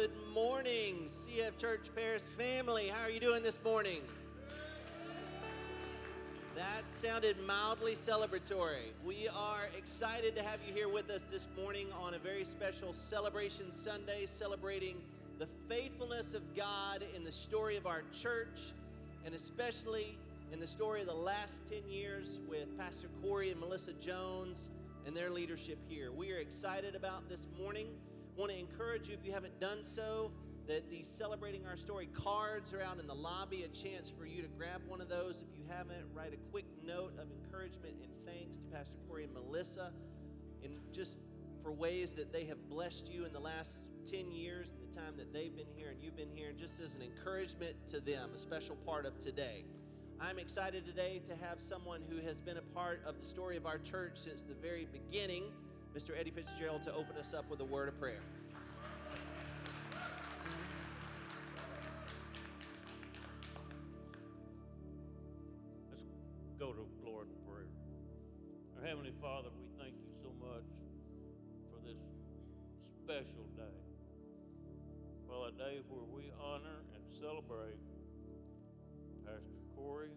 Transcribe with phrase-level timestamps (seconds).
[0.00, 2.88] Good morning, CF Church Paris family.
[2.88, 4.00] How are you doing this morning?
[6.56, 8.94] That sounded mildly celebratory.
[9.04, 12.94] We are excited to have you here with us this morning on a very special
[12.94, 14.96] celebration Sunday, celebrating
[15.38, 18.72] the faithfulness of God in the story of our church,
[19.26, 20.16] and especially
[20.54, 24.70] in the story of the last 10 years with Pastor Corey and Melissa Jones
[25.04, 26.10] and their leadership here.
[26.10, 27.88] We are excited about this morning
[28.36, 30.32] want to encourage you, if you haven't done so,
[30.66, 33.64] that these celebrating our story cards are out in the lobby.
[33.64, 35.42] A chance for you to grab one of those.
[35.42, 39.32] If you haven't, write a quick note of encouragement and thanks to Pastor Corey and
[39.32, 39.92] Melissa,
[40.62, 41.18] and just
[41.62, 45.16] for ways that they have blessed you in the last 10 years and the time
[45.16, 48.38] that they've been here and you've been here, just as an encouragement to them, a
[48.38, 49.64] special part of today.
[50.20, 53.66] I'm excited today to have someone who has been a part of the story of
[53.66, 55.44] our church since the very beginning.
[55.96, 56.18] Mr.
[56.18, 58.22] Eddie Fitzgerald to open us up with a word of prayer.
[65.90, 66.02] Let's
[66.58, 67.68] go to Lord in prayer.
[68.80, 70.64] Our Heavenly Father, we thank you so much
[71.68, 72.00] for this
[73.04, 73.76] special day.
[75.28, 77.76] Well, a day where we honor and celebrate
[79.26, 80.08] Pastor Corey,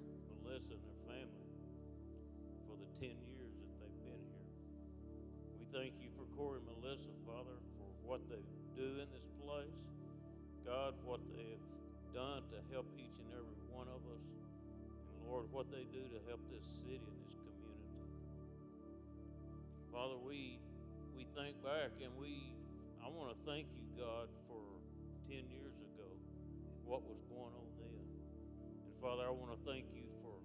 [8.75, 9.81] do in this place.
[10.65, 11.67] God, what they have
[12.13, 14.25] done to help each and every one of us.
[15.13, 18.01] And Lord, what they do to help this city and this community.
[19.93, 20.59] Father, we
[21.13, 22.55] we think back and we
[23.05, 24.66] I want to thank you, God, for
[25.29, 26.09] 10 years ago,
[26.83, 28.05] what was going on then.
[28.89, 30.41] And Father, I want to thank you for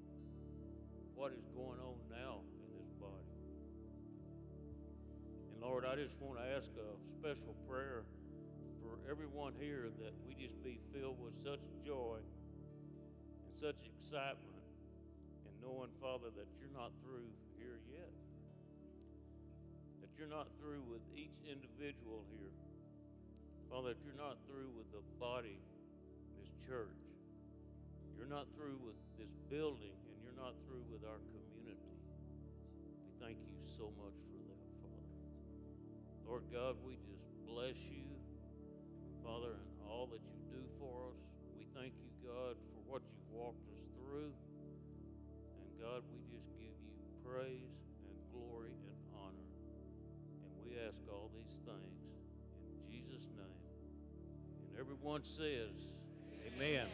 [1.16, 2.44] what is going on now
[5.60, 6.88] Lord, I just want to ask a
[7.20, 8.08] special prayer
[8.80, 14.64] for everyone here that we just be filled with such joy and such excitement
[15.44, 17.28] and knowing, Father, that you're not through
[17.60, 18.08] here yet.
[20.00, 22.56] That you're not through with each individual here.
[23.68, 25.60] Father, that you're not through with the body,
[26.40, 27.04] this church.
[28.16, 31.92] You're not through with this building, and you're not through with our community.
[33.04, 34.29] We thank you so much.
[36.30, 38.06] Lord God, we just bless you,
[39.18, 41.18] Father, and all that you do for us.
[41.58, 44.30] We thank you, God, for what you've walked us through.
[45.58, 46.94] And God, we just give you
[47.26, 47.74] praise
[48.06, 49.50] and glory and honor.
[50.46, 51.98] And we ask all these things
[52.62, 53.66] in Jesus' name.
[54.70, 55.74] And everyone says,
[56.46, 56.86] Amen.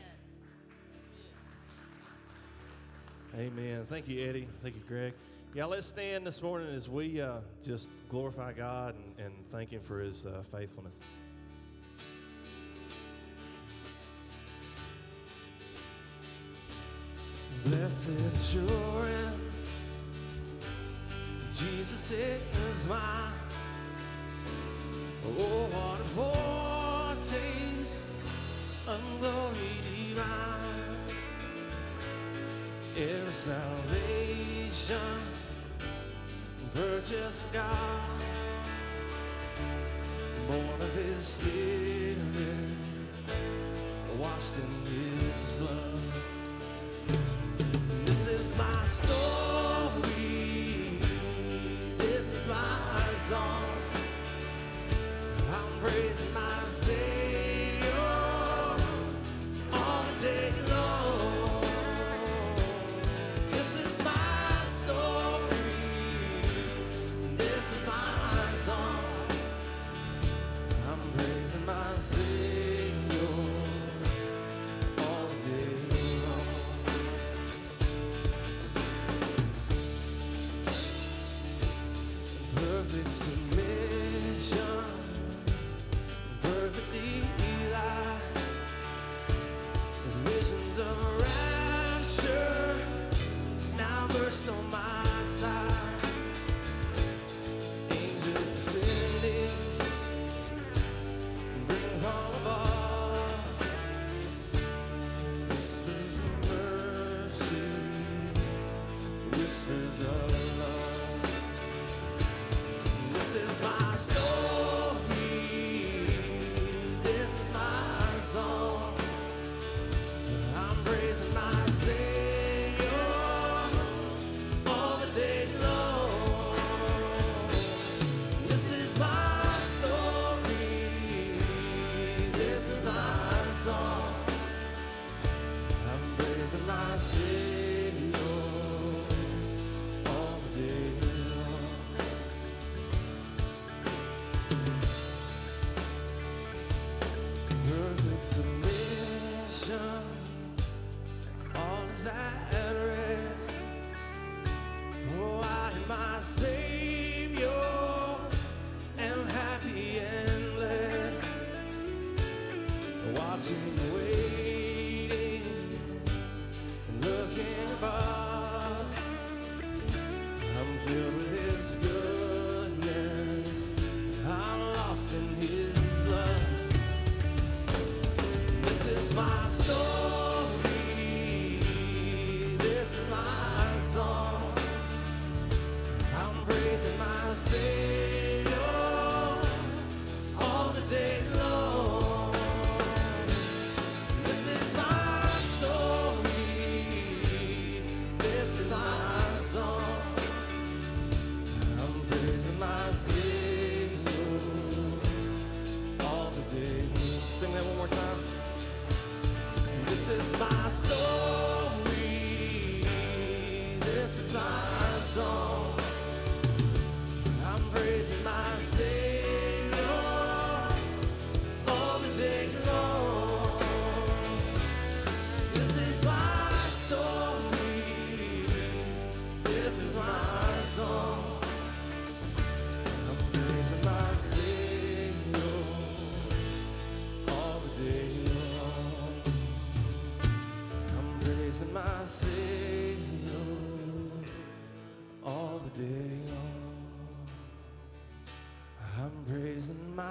[3.36, 3.84] Amen.
[3.84, 4.48] Thank you, Eddie.
[4.62, 5.12] Thank you, Greg.
[5.56, 9.80] Yeah, let's stand this morning as we uh, just glorify God and, and, thank Him
[9.80, 10.92] for His uh, faithfulness.
[17.64, 19.72] Blessed assurance,
[21.54, 23.32] Jesus is mine.
[25.24, 28.04] Oh, what a foretaste
[28.86, 30.34] of glory divine.
[32.94, 35.26] Is salvation
[36.76, 38.20] purchased God,
[40.46, 42.18] born of His Spirit,
[44.18, 45.85] washed in His blood.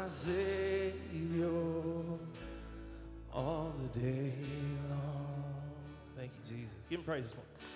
[0.06, 1.50] My Savior
[3.34, 4.34] all the day
[4.88, 5.44] long.
[6.16, 6.86] Thank you, Jesus.
[6.88, 7.75] Give him praise this morning.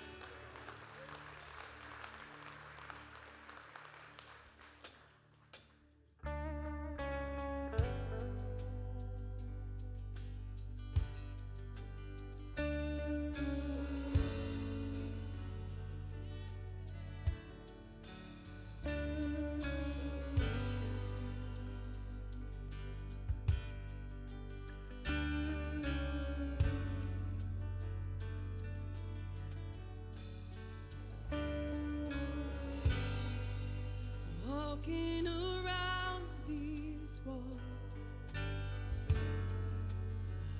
[34.79, 37.41] Walking around these walls,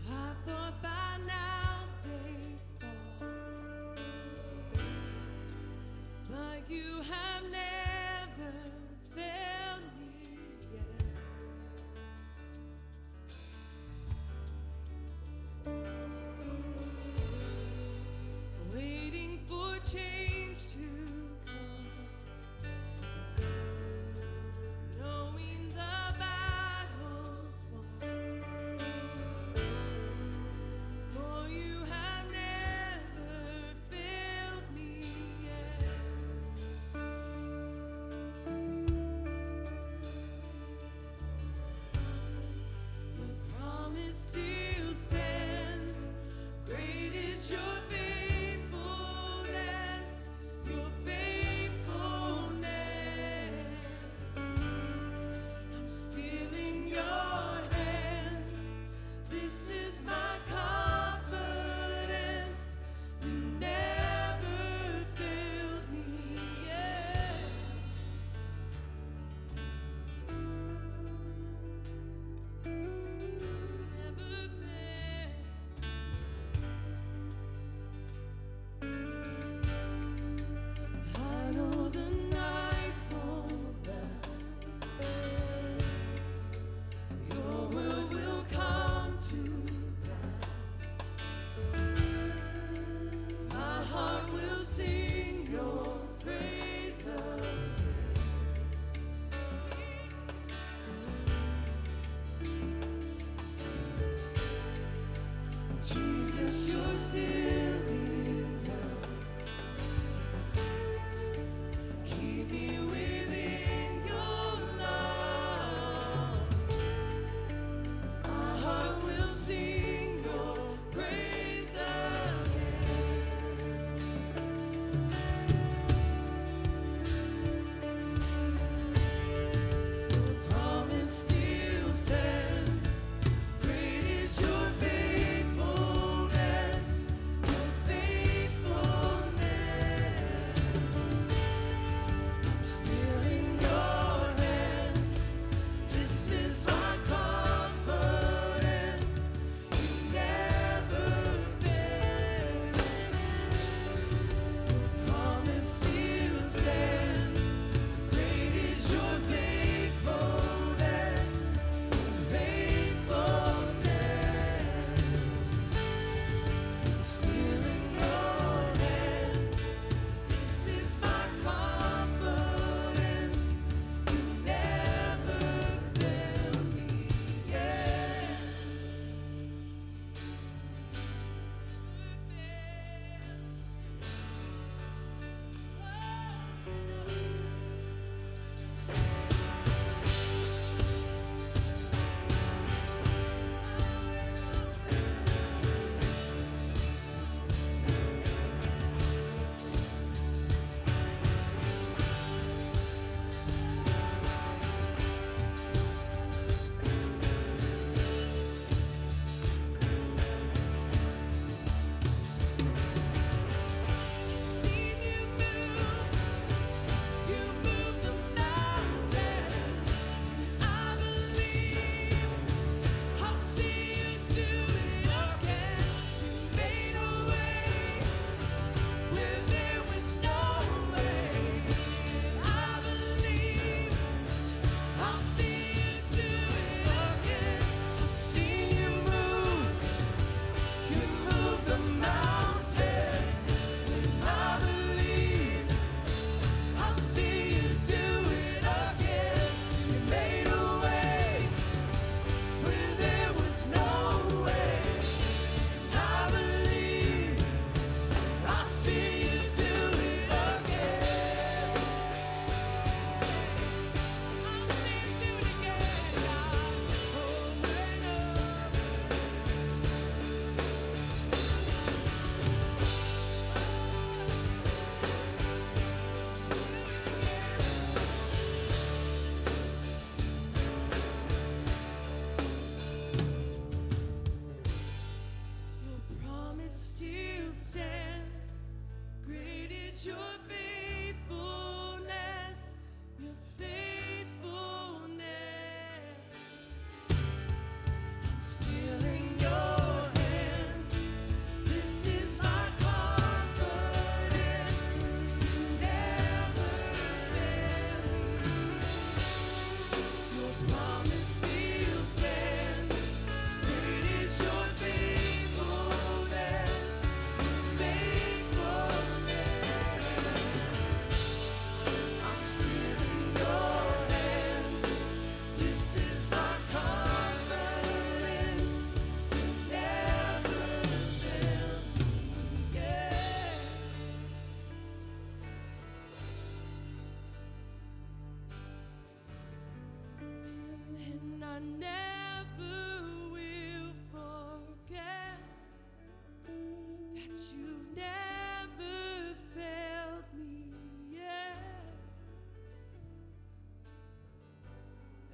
[0.10, 2.60] I thought by now they'd
[3.18, 3.96] fall,
[6.30, 7.29] but you have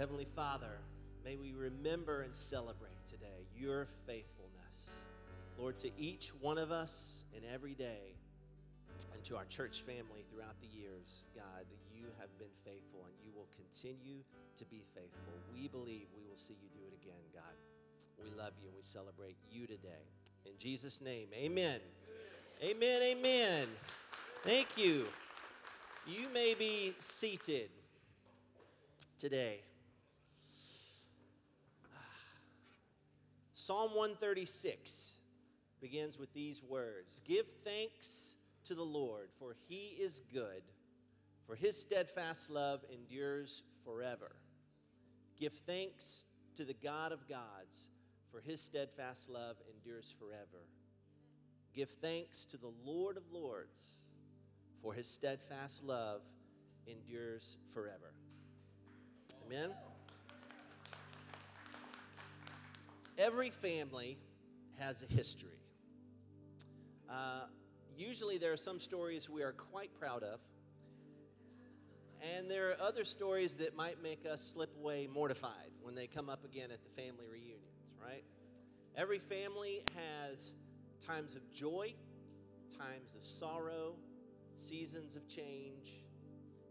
[0.06, 0.78] Heavenly Father,
[1.24, 4.92] may we remember and celebrate today your faithfulness.
[5.58, 8.14] Lord, to each one of us and every day,
[9.16, 13.32] and to our church family throughout the years, God, you have been faithful and you
[13.36, 14.20] will continue
[14.58, 15.34] to be faithful.
[15.52, 17.56] We believe we will see you do it again, God.
[18.24, 20.06] We love you and we celebrate you today.
[20.46, 21.80] In Jesus' name, amen.
[22.64, 23.70] Amen, amen.
[24.44, 25.08] Thank you.
[26.06, 27.72] You may be seated
[29.18, 29.62] today.
[33.66, 35.18] Psalm 136
[35.82, 40.62] begins with these words Give thanks to the Lord, for he is good,
[41.48, 44.36] for his steadfast love endures forever.
[45.40, 47.90] Give thanks to the God of gods,
[48.32, 50.68] for his steadfast love endures forever.
[51.74, 53.94] Give thanks to the Lord of lords,
[54.80, 56.22] for his steadfast love
[56.86, 58.14] endures forever.
[59.44, 59.72] Amen.
[63.18, 64.18] Every family
[64.78, 65.62] has a history.
[67.10, 67.46] Uh,
[67.96, 70.42] usually, there are some stories we are quite proud of,
[72.36, 76.30] and there are other stories that might make us slip away mortified when they come
[76.30, 78.24] up again at the family reunions, right?
[78.98, 80.54] Every family has
[81.06, 81.94] times of joy,
[82.78, 83.96] times of sorrow,
[84.58, 86.04] seasons of change,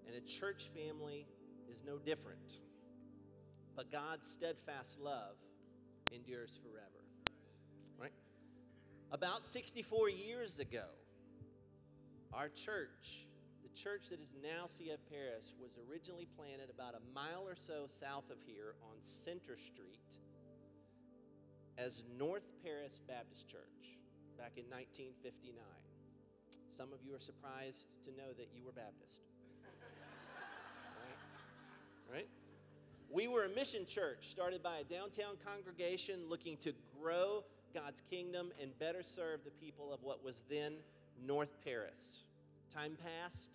[0.07, 1.27] and a church family
[1.71, 2.59] is no different.
[3.75, 5.37] But God's steadfast love
[6.15, 7.05] endures forever.
[7.99, 8.13] Right?
[9.13, 10.87] About 64 years ago,
[12.33, 13.27] our church,
[13.63, 17.85] the church that is now CF Paris, was originally planted about a mile or so
[17.87, 20.19] south of here on Center Street
[21.79, 23.99] as North Paris Baptist Church
[24.39, 25.55] back in 1959.
[26.71, 29.21] Some of you are surprised to know that you were Baptist.
[32.11, 32.11] right?
[32.11, 32.29] Right?
[33.15, 38.51] We were a mission church started by a downtown congregation looking to grow God's kingdom
[38.61, 40.73] and better serve the people of what was then
[41.25, 42.25] North Paris.
[42.75, 43.51] Time passed,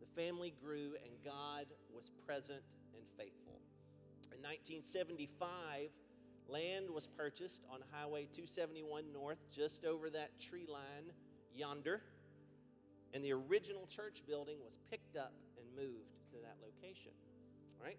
[0.00, 2.62] the family grew, and God was present
[2.94, 3.60] and faithful.
[4.32, 5.90] In 1975,
[6.48, 11.12] land was purchased on Highway 271 North, just over that tree line
[11.54, 12.00] yonder,
[13.12, 17.12] and the original church building was picked up and moved to that location.
[17.82, 17.98] Right?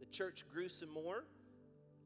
[0.00, 1.24] The church grew some more.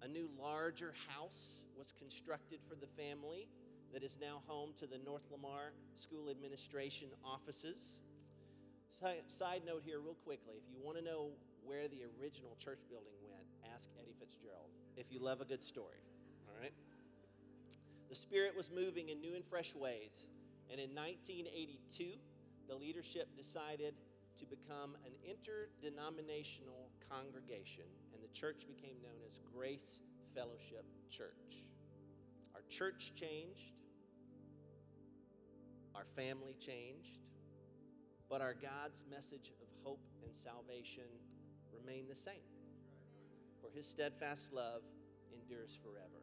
[0.03, 3.49] A new, larger house was constructed for the family
[3.93, 7.99] that is now home to the North Lamar School Administration offices.
[9.29, 11.31] Side, note here, real quickly if you want to know
[11.65, 13.45] where the original church building went,
[13.75, 16.05] ask Eddie Fitzgerald if you love a good story.
[16.49, 16.73] All right?
[18.09, 20.27] The Spirit was moving in new and fresh ways.
[20.71, 22.13] And in 1982,
[22.69, 23.95] the leadership decided
[24.37, 30.01] to become an interdenominational congregation, and the church became known as Grace
[30.35, 31.67] Fellowship Church.
[32.55, 33.73] Our church changed,
[35.95, 37.19] our family changed,
[38.29, 41.11] but our God's message of hope and salvation
[41.75, 42.47] remained the same.
[43.61, 44.83] For his steadfast love
[45.35, 46.23] endures forever.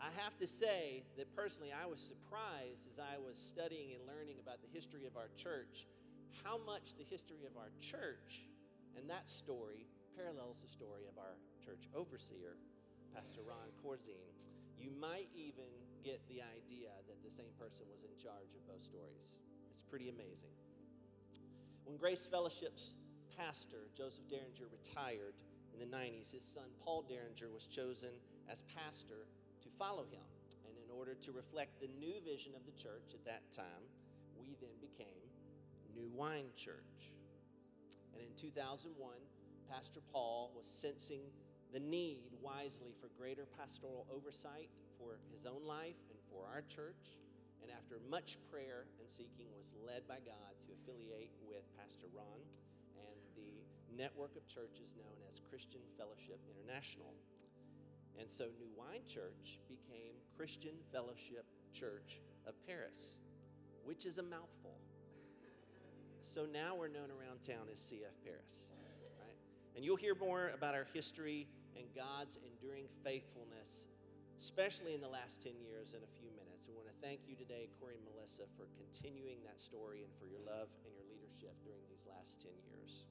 [0.00, 4.36] I have to say that personally, I was surprised as I was studying and learning
[4.42, 5.86] about the history of our church,
[6.44, 8.44] how much the history of our church
[8.96, 12.56] and that story parallels the story of our church overseer,
[13.14, 14.32] Pastor Ron Corzine.
[14.80, 15.68] You might even
[16.04, 19.28] get the idea that the same person was in charge of both stories.
[19.70, 20.52] It's pretty amazing.
[21.84, 22.94] When Grace Fellowship's
[23.36, 25.36] pastor, Joseph Derringer, retired
[25.72, 28.16] in the 90s, his son, Paul Derringer, was chosen
[28.50, 29.28] as pastor
[29.60, 30.24] to follow him.
[30.64, 33.84] And in order to reflect the new vision of the church at that time,
[34.40, 35.28] we then became
[35.94, 37.15] New Wine Church.
[38.16, 38.96] And in 2001,
[39.68, 41.20] Pastor Paul was sensing
[41.72, 47.20] the need wisely for greater pastoral oversight for his own life and for our church.
[47.60, 52.40] And after much prayer and seeking, was led by God to affiliate with Pastor Ron
[52.96, 53.60] and the
[53.92, 57.12] network of churches known as Christian Fellowship International.
[58.16, 63.20] And so New Wine Church became Christian Fellowship Church of Paris,
[63.84, 64.80] which is a mouthful.
[66.26, 68.66] So now we're known around town as CF Paris.
[69.22, 69.38] Right?
[69.78, 71.46] And you'll hear more about our history
[71.78, 73.86] and God's enduring faithfulness,
[74.34, 76.66] especially in the last 10 years, in a few minutes.
[76.66, 80.26] I want to thank you today, Corey and Melissa, for continuing that story and for
[80.26, 83.06] your love and your leadership during these last 10 years.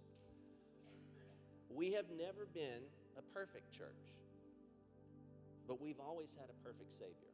[1.71, 2.83] We have never been
[3.15, 4.11] a perfect church,
[5.71, 7.31] but we've always had a perfect Savior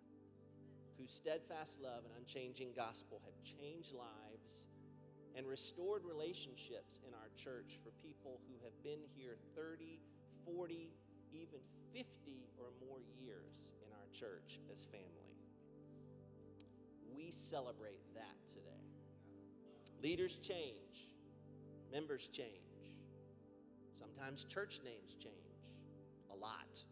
[1.01, 4.69] whose steadfast love and unchanging gospel have changed lives
[5.35, 9.99] and restored relationships in our church for people who have been here 30,
[10.45, 10.89] 40,
[11.33, 11.59] even
[11.93, 12.05] 50
[12.57, 15.07] or more years in our church as family.
[17.15, 18.61] We celebrate that today.
[20.01, 21.13] Leaders change,
[21.91, 22.49] members change,
[23.99, 25.35] sometimes church names change
[26.31, 26.83] a lot.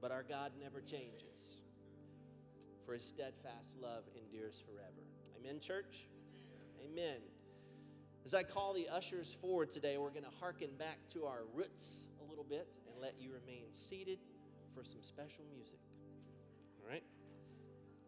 [0.00, 1.62] But our God never changes,
[2.84, 5.11] for his steadfast love endures forever.
[5.42, 6.06] Amen, church?
[6.84, 7.16] Amen.
[8.24, 12.06] As I call the ushers forward today, we're going to hearken back to our roots
[12.24, 14.20] a little bit and let you remain seated
[14.72, 15.80] for some special music.
[16.80, 17.02] All right?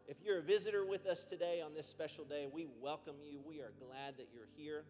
[0.06, 3.40] If you're a visitor with us today on this special day, we welcome you.
[3.44, 4.84] We are glad that you're here.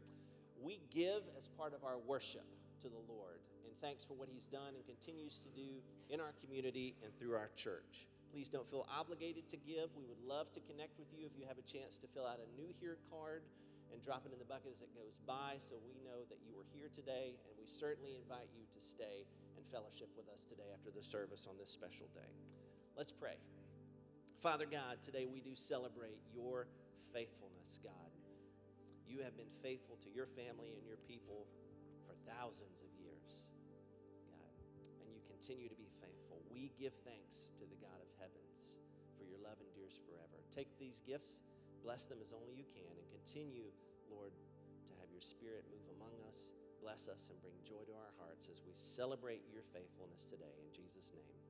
[0.63, 2.45] We give as part of our worship
[2.83, 5.81] to the Lord and thanks for what He's done and continues to do
[6.11, 8.07] in our community and through our church.
[8.35, 9.95] Please don't feel obligated to give.
[9.95, 12.43] We would love to connect with you if you have a chance to fill out
[12.43, 13.47] a new here card
[13.95, 16.51] and drop it in the bucket as it goes by so we know that you
[16.59, 17.39] were here today.
[17.47, 19.23] And we certainly invite you to stay
[19.55, 22.27] and fellowship with us today after the service on this special day.
[22.99, 23.39] Let's pray.
[24.43, 26.67] Father God, today we do celebrate your
[27.15, 28.11] faithfulness, God.
[29.07, 31.47] You have been faithful to your family and your people
[32.03, 33.47] for thousands of years,
[34.27, 34.55] God,
[34.99, 35.84] and you continue to be
[36.79, 38.75] give thanks to the God of heavens
[39.17, 40.39] for your love endures forever.
[40.51, 41.39] Take these gifts,
[41.85, 43.71] bless them as only you can, and continue,
[44.11, 44.33] Lord,
[44.89, 48.49] to have your spirit move among us, bless us, and bring joy to our hearts
[48.53, 50.53] as we celebrate your faithfulness today.
[50.61, 51.44] In Jesus' name,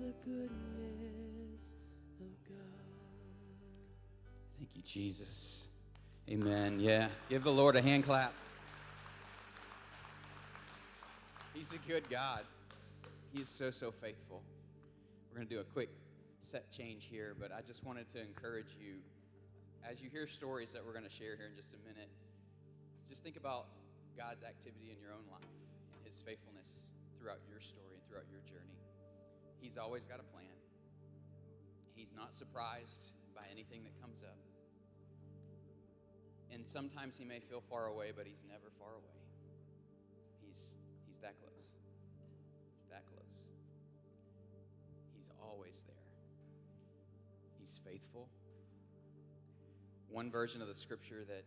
[0.00, 1.68] the goodness
[2.20, 2.56] of God.
[4.56, 5.68] Thank you, Jesus.
[6.28, 6.80] Amen.
[6.80, 7.08] Yeah.
[7.28, 8.32] Give the Lord a hand clap.
[11.52, 12.44] He's a good God.
[13.34, 14.42] He is so, so faithful.
[15.30, 15.90] We're going to do a quick
[16.40, 18.94] set change here, but I just wanted to encourage you
[19.88, 22.08] as you hear stories that we're going to share here in just a minute,
[23.08, 23.66] just think about
[24.16, 25.56] God's activity in your own life
[25.96, 28.76] and his faithfulness throughout your story and throughout your journey.
[29.60, 30.46] He's always got a plan.
[31.94, 34.38] He's not surprised by anything that comes up.
[36.52, 39.20] And sometimes he may feel far away, but he's never far away.
[40.40, 41.76] He's, he's that close.
[42.80, 43.50] He's that close.
[45.16, 45.94] He's always there.
[47.58, 48.28] He's faithful.
[50.08, 51.44] One version of the scripture that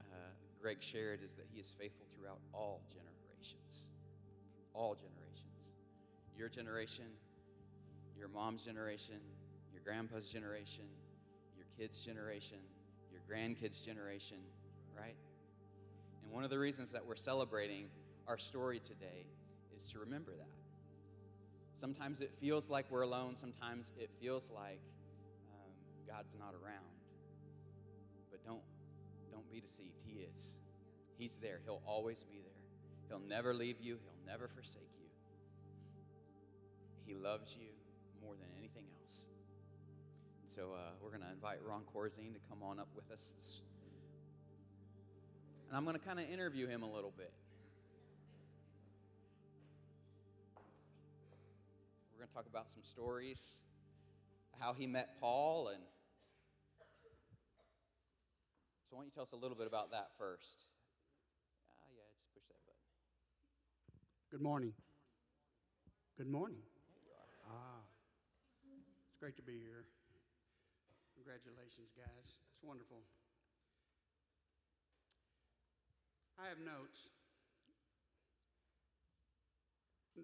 [0.00, 3.90] uh, Greg shared is that he is faithful throughout all generations.
[4.74, 5.74] All generations.
[6.38, 7.06] Your generation,
[8.16, 9.16] your mom's generation,
[9.72, 10.84] your grandpa's generation,
[11.56, 12.58] your kids' generation,
[13.10, 14.36] your grandkids' generation,
[14.96, 15.16] right?
[16.22, 17.86] And one of the reasons that we're celebrating
[18.28, 19.26] our story today
[19.74, 20.46] is to remember that.
[21.74, 24.80] Sometimes it feels like we're alone, sometimes it feels like
[25.50, 25.72] um,
[26.06, 26.84] God's not around.
[28.30, 28.62] But don't,
[29.32, 30.04] don't be deceived.
[30.06, 30.60] He is.
[31.18, 31.58] He's there.
[31.64, 32.62] He'll always be there.
[33.08, 34.97] He'll never leave you, He'll never forsake you.
[37.08, 37.68] He loves you
[38.22, 39.28] more than anything else.
[40.42, 43.32] And so uh, we're going to invite Ron Corzine to come on up with us.
[43.34, 43.62] This,
[45.68, 47.32] and I'm going to kind of interview him a little bit.
[52.12, 53.60] We're going to talk about some stories,
[54.58, 55.82] how he met Paul, and
[58.90, 60.62] so why don't you tell us a little bit about that first?
[61.70, 62.80] Ah, yeah, just push that button.
[64.30, 64.72] Good morning.
[66.16, 66.58] Good morning.
[66.88, 67.52] There you are.
[67.52, 67.84] Ah,
[69.18, 69.82] it's great to be here.
[71.16, 72.38] Congratulations, guys.
[72.54, 72.98] It's wonderful.
[76.38, 77.10] I have notes.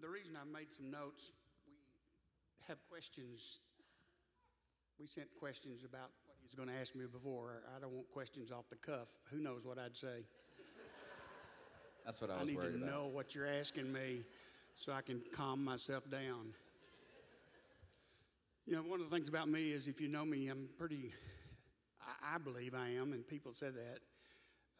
[0.00, 1.32] The reason I made some notes,
[1.66, 1.74] we
[2.68, 3.58] have questions.
[5.00, 7.64] We sent questions about what he's going to ask me before.
[7.76, 9.08] I don't want questions off the cuff.
[9.32, 10.22] Who knows what I'd say?
[12.04, 12.78] That's what I was I need to about.
[12.78, 14.22] know what you're asking me
[14.76, 16.54] so I can calm myself down.
[18.66, 21.12] You know, one of the things about me is if you know me, I'm pretty,
[22.22, 23.98] I, believe I am, and people said that,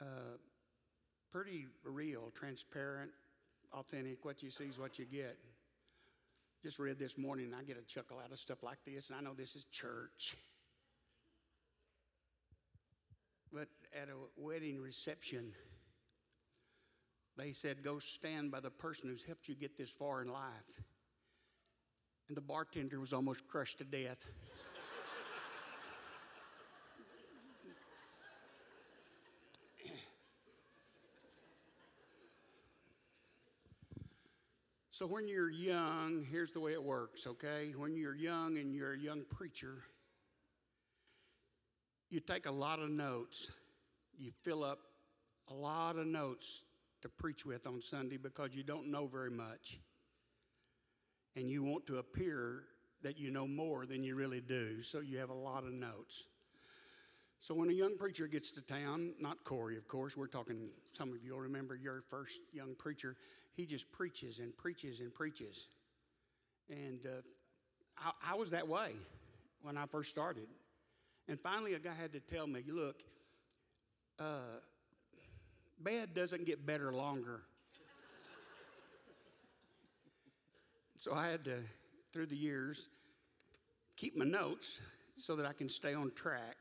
[0.01, 0.38] uh,
[1.31, 3.11] pretty real, transparent,
[3.73, 4.25] authentic.
[4.25, 5.37] What you see is what you get.
[6.62, 9.18] Just read this morning, and I get a chuckle out of stuff like this, and
[9.18, 10.35] I know this is church.
[13.53, 15.53] But at a wedding reception,
[17.37, 20.85] they said, Go stand by the person who's helped you get this far in life.
[22.29, 24.27] And the bartender was almost crushed to death.
[34.91, 37.75] so, when you're young, here's the way it works, okay?
[37.77, 39.83] When you're young and you're a young preacher,
[42.09, 43.51] you take a lot of notes.
[44.17, 44.79] You fill up
[45.49, 46.63] a lot of notes
[47.03, 49.79] to preach with on Sunday because you don't know very much.
[51.37, 52.62] And you want to appear
[53.03, 54.83] that you know more than you really do.
[54.83, 56.25] So you have a lot of notes.
[57.40, 61.12] So when a young preacher gets to town, not Corey, of course, we're talking, some
[61.12, 63.16] of you will remember your first young preacher,
[63.55, 65.68] he just preaches and preaches and preaches.
[66.70, 67.20] And uh,
[67.99, 68.92] I, I was that way
[69.61, 70.47] when I first started.
[71.29, 73.03] And finally, a guy had to tell me, look,
[74.18, 74.61] uh,
[75.79, 77.42] bad doesn't get better longer.
[81.05, 81.59] So I had to,
[82.14, 82.88] through the years,
[83.95, 84.81] keep my notes
[85.17, 86.57] so that I can stay on track.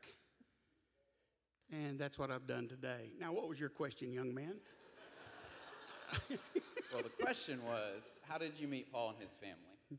[1.72, 3.12] And that's what I've done today.
[3.18, 4.56] Now, what was your question, young man?
[6.92, 9.98] Well, the question was, how did you meet Paul and his family?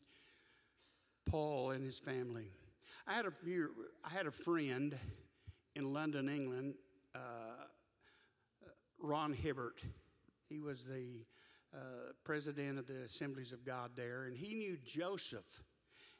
[1.25, 2.45] Paul and his family.
[3.05, 3.34] I had a
[4.05, 4.97] I had a friend
[5.75, 6.75] in London, England,
[7.13, 7.65] uh,
[8.97, 9.81] Ron Hibbert.
[10.47, 11.25] He was the
[11.75, 15.63] uh, president of the Assemblies of God there, and he knew Joseph.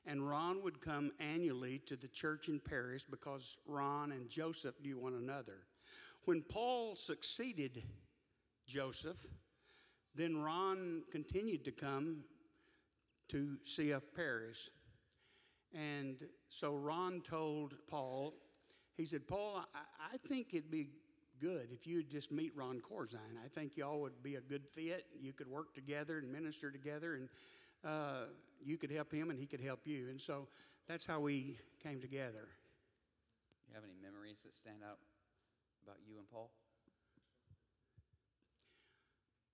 [0.07, 4.99] And Ron would come annually to the church in Paris because Ron and Joseph knew
[4.99, 5.65] one another.
[6.25, 7.83] When Paul succeeded
[8.67, 9.17] Joseph,
[10.13, 12.23] then Ron continued to come
[13.29, 14.69] to CF Paris.
[15.73, 16.17] And
[16.49, 18.33] so Ron told Paul,
[18.95, 20.89] he said, Paul, I, I think it'd be
[21.39, 23.37] good if you'd just meet Ron Corzine.
[23.43, 25.05] I think y'all would be a good fit.
[25.19, 27.29] You could work together and minister together, and
[27.83, 28.25] uh,
[28.63, 30.07] you could help him and he could help you.
[30.09, 30.47] And so
[30.87, 32.47] that's how we came together.
[33.67, 34.97] You have any memories that stand out
[35.83, 36.51] about you and Paul?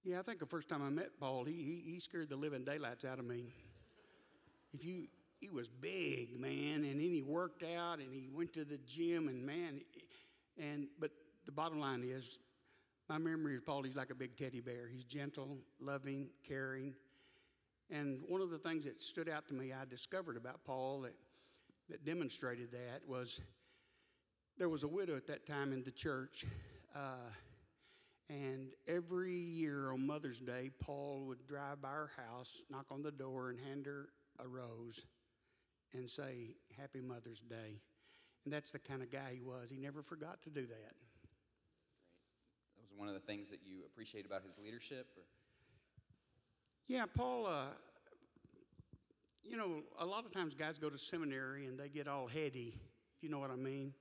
[0.03, 2.63] Yeah, I think the first time I met Paul, he, he, he scared the living
[2.63, 3.53] daylights out of me.
[4.73, 5.07] If you,
[5.39, 9.27] he was big, man, and then he worked out and he went to the gym,
[9.27, 9.81] and man,
[10.57, 11.11] and but
[11.45, 12.39] the bottom line is,
[13.09, 14.87] my memory of Paul, he's like a big teddy bear.
[14.91, 16.93] He's gentle, loving, caring,
[17.89, 21.15] and one of the things that stood out to me, I discovered about Paul that
[21.91, 23.41] that demonstrated that was
[24.57, 26.45] there was a widow at that time in the church.
[26.95, 27.29] Uh,
[28.29, 33.11] and every year on Mother's Day, Paul would drive by her house, knock on the
[33.11, 35.01] door, and hand her a rose
[35.93, 37.81] and say, Happy Mother's Day.
[38.45, 39.69] And that's the kind of guy he was.
[39.69, 40.93] He never forgot to do that.
[42.91, 45.07] Was one of the things that you appreciate about his leadership?
[45.15, 45.23] Or?
[46.87, 47.67] Yeah, Paul, uh,
[49.43, 52.73] you know, a lot of times guys go to seminary and they get all heady,
[53.15, 53.93] if you know what I mean.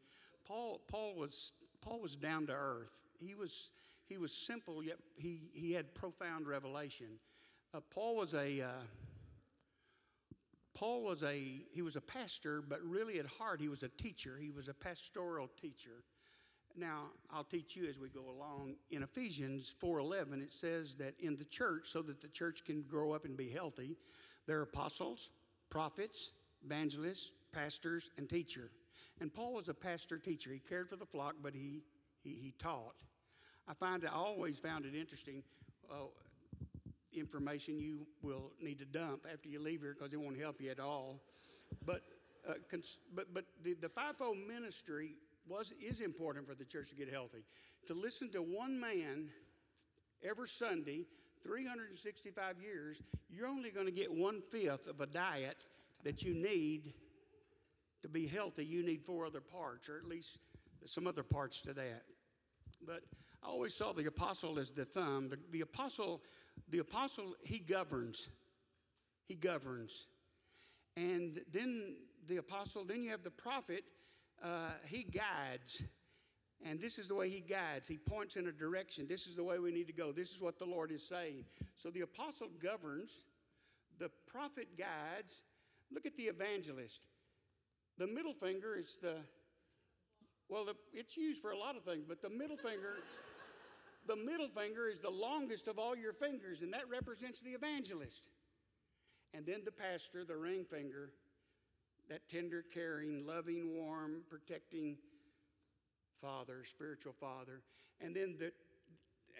[0.45, 2.91] Paul, Paul, was, Paul was down to earth.
[3.21, 3.71] He was,
[4.09, 7.07] he was simple, yet he, he had profound revelation.
[7.73, 8.63] Uh, Paul was a.
[8.63, 8.69] Uh,
[10.75, 14.39] Paul was a he was a pastor, but really at heart he was a teacher.
[14.41, 16.05] He was a pastoral teacher.
[16.77, 18.77] Now, I'll teach you as we go along.
[18.91, 23.13] In Ephesians 4:11 it says that in the church so that the church can grow
[23.13, 23.97] up and be healthy,
[24.47, 25.31] there are apostles,
[25.69, 26.33] prophets,
[26.65, 28.71] evangelists, pastors, and teacher.
[29.21, 30.51] And Paul was a pastor teacher.
[30.51, 31.83] He cared for the flock, but he
[32.23, 32.95] he, he taught.
[33.69, 35.43] I find I always found it interesting.
[35.91, 36.07] Uh,
[37.13, 40.71] information you will need to dump after you leave here because it won't help you
[40.71, 41.21] at all.
[41.85, 42.03] But,
[42.49, 46.97] uh, cons- but, but the, the fivefold ministry was, is important for the church to
[46.97, 47.45] get healthy.
[47.87, 49.29] To listen to one man
[50.23, 51.07] every Sunday,
[51.43, 55.57] 365 years, you're only going to get one fifth of a diet
[56.05, 56.93] that you need
[58.03, 58.65] to be healthy.
[58.65, 60.39] You need four other parts, or at least
[60.87, 62.03] some other parts to that.
[62.87, 63.05] But
[63.43, 65.29] I always saw the apostle as the thumb.
[65.29, 66.23] The, the apostle,
[66.69, 68.29] the apostle, he governs.
[69.27, 70.07] He governs.
[70.97, 71.95] And then
[72.29, 73.85] the apostle, then you have the prophet,
[74.43, 75.83] uh, he guides.
[76.65, 77.89] And this is the way he guides.
[77.89, 79.07] He points in a direction.
[79.09, 80.13] This is the way we need to go.
[80.13, 81.45] This is what the Lord is saying.
[81.77, 83.11] So the apostle governs,
[83.99, 85.43] the prophet guides.
[85.91, 87.07] Look at the evangelist.
[87.99, 89.17] The middle finger is the,
[90.49, 92.97] well, the, it's used for a lot of things, but the middle finger,
[94.07, 98.29] the middle finger is the longest of all your fingers, and that represents the evangelist.
[99.33, 101.11] And then the pastor, the ring finger,
[102.11, 104.97] that tender, caring, loving, warm, protecting
[106.21, 107.63] father, spiritual father.
[108.01, 108.53] And then the,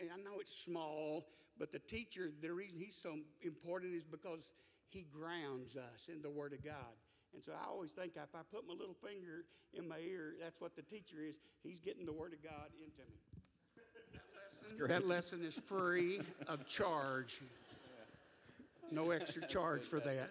[0.01, 1.27] and I know it's small,
[1.59, 4.49] but the teacher, the reason he's so important is because
[4.89, 6.95] he grounds us in the Word of God.
[7.35, 10.61] And so I always think if I put my little finger in my ear, that's
[10.61, 11.37] what the teacher is.
[11.63, 13.19] He's getting the Word of God into me.
[14.57, 14.89] That's great.
[14.89, 17.41] That lesson is free of charge.
[18.91, 20.31] No extra charge for that.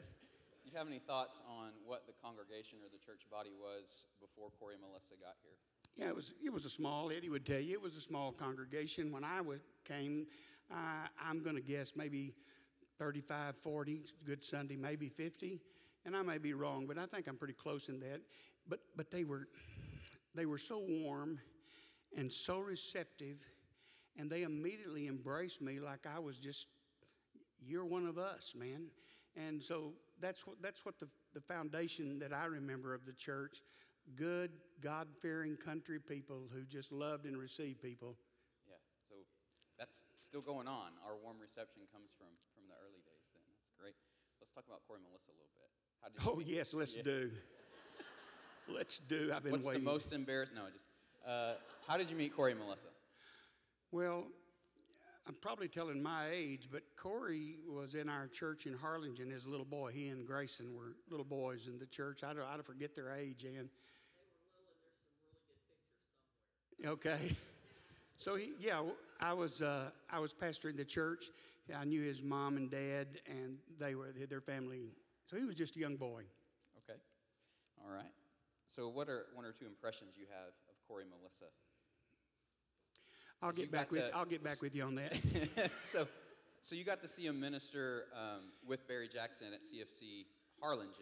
[0.72, 4.76] You have any thoughts on what the congregation or the church body was before Corey
[4.76, 5.58] and Melissa got here?
[5.98, 8.32] Yeah, it was, it was a small, Eddie would tell you, it was a small
[8.32, 9.12] congregation.
[9.12, 10.28] When I was, came,
[10.72, 12.36] uh, I'm going to guess maybe
[13.00, 15.60] 35, 40, good Sunday, maybe 50.
[16.06, 18.22] And I may be wrong, but I think I'm pretty close in that.
[18.68, 19.48] But, but they, were,
[20.36, 21.40] they were so warm
[22.16, 23.38] and so receptive,
[24.20, 26.68] and they immediately embraced me like I was just,
[27.60, 28.84] you're one of us, man.
[29.36, 33.62] And so that's what, that's what the, the foundation that I remember of the church
[34.16, 34.52] good,
[34.82, 38.16] God fearing country people who just loved and received people.
[38.68, 38.76] Yeah,
[39.08, 39.16] so
[39.78, 40.92] that's still going on.
[41.06, 43.44] Our warm reception comes from, from the early days then.
[43.54, 43.94] That's great.
[44.42, 45.70] Let's talk about Corey and Melissa a little bit.
[46.02, 47.04] How did you Oh, yes, let's Yeah.
[47.04, 47.32] do.
[48.68, 49.32] Let's do.
[49.34, 49.84] I've been What's waiting.
[49.84, 50.54] the most embarrassed?
[50.56, 50.86] No, I just
[51.28, 51.54] uh,
[51.88, 52.88] how did you meet Corey and Melissa?
[53.92, 54.26] Well,
[55.30, 59.50] I'm probably telling my age, but Corey was in our church in Harlingen as a
[59.50, 59.92] little boy.
[59.92, 62.24] He and Grayson were little boys in the church.
[62.24, 63.70] I don't, I don't forget their age, Ann.
[66.86, 67.36] Okay.
[68.22, 68.82] So he, yeah,
[69.22, 71.32] I was uh, I was pastoring the church.
[71.74, 74.92] I knew his mom and dad, and they were their family.
[75.26, 76.24] So he was just a young boy.
[76.84, 77.00] Okay,
[77.82, 78.12] all right.
[78.68, 81.46] So, what are one or two impressions you have of Corey and Melissa?
[83.42, 85.14] I'll get back with to- I'll get back with you on that.
[85.80, 86.08] so,
[86.62, 90.26] so you got to see him minister um, with Barry Jackson at CFC
[90.62, 90.94] Harlingen,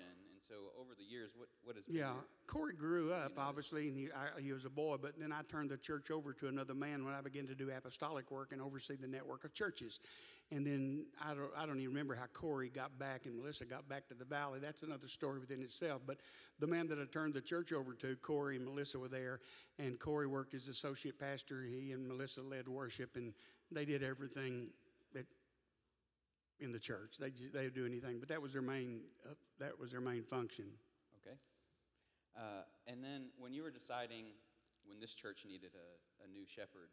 [0.47, 3.39] so over the years, what what has been Yeah, your- Corey grew up noticed?
[3.39, 4.97] obviously, and he I, he was a boy.
[5.01, 7.69] But then I turned the church over to another man when I began to do
[7.71, 9.99] apostolic work and oversee the network of churches.
[10.51, 13.87] And then I don't I don't even remember how Corey got back and Melissa got
[13.89, 14.59] back to the valley.
[14.59, 16.01] That's another story within itself.
[16.05, 16.19] But
[16.59, 19.41] the man that I turned the church over to, Corey and Melissa were there,
[19.77, 21.63] and Corey worked as associate pastor.
[21.63, 23.33] He and Melissa led worship, and
[23.71, 24.69] they did everything
[26.59, 27.17] in the church.
[27.19, 30.65] They they do anything, but that was their main uh, that was their main function.
[31.21, 31.37] Okay.
[32.35, 34.25] Uh, and then when you were deciding
[34.87, 36.89] when this church needed a, a new shepherd,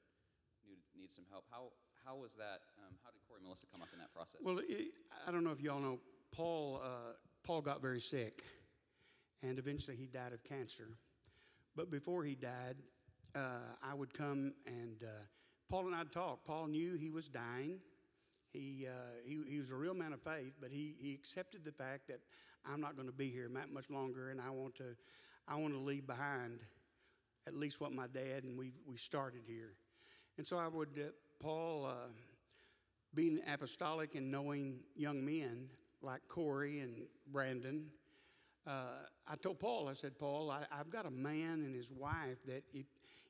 [0.66, 1.70] needed, needed some help, how,
[2.04, 2.60] how was that?
[2.82, 4.40] Um, how did Corey and Melissa come up in that process?
[4.42, 4.92] Well, it,
[5.26, 6.00] I don't know if y'all know,
[6.32, 8.42] Paul, uh, Paul got very sick,
[9.42, 10.88] and eventually he died of cancer.
[11.76, 12.76] But before he died,
[13.34, 15.22] uh, I would come and uh,
[15.68, 16.44] Paul and I'd talk.
[16.44, 17.78] Paul knew he was dying.
[18.54, 18.92] He, uh,
[19.26, 22.20] he, he was a real man of faith, but he, he accepted the fact that
[22.64, 24.94] I'm not going to be here that much longer, and I want to,
[25.48, 26.60] I want to leave behind
[27.48, 29.72] at least what my dad and we, we started here.
[30.38, 31.08] And so I would, uh,
[31.40, 32.12] Paul, uh,
[33.12, 35.68] being apostolic and knowing young men
[36.00, 37.02] like Corey and
[37.32, 37.86] Brandon,
[38.68, 42.38] uh, I told Paul, I said, Paul, I, I've got a man and his wife
[42.46, 42.86] that if,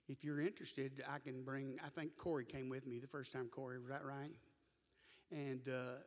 [0.06, 1.78] if you're interested, I can bring.
[1.82, 4.30] I think Corey came with me the first time, Corey, was that right?
[5.30, 5.98] And, uh,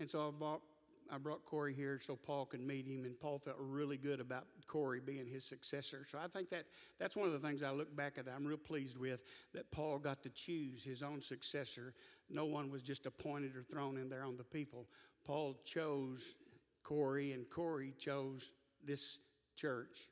[0.00, 0.62] and so I brought,
[1.10, 4.46] I brought Corey here so Paul could meet him, and Paul felt really good about
[4.66, 6.06] Corey being his successor.
[6.10, 6.64] So I think that
[6.98, 9.20] that's one of the things I look back at that I'm real pleased with
[9.54, 11.94] that Paul got to choose his own successor.
[12.28, 14.86] No one was just appointed or thrown in there on the people.
[15.24, 16.34] Paul chose
[16.82, 18.52] Corey, and Corey chose
[18.84, 19.18] this
[19.56, 20.08] church.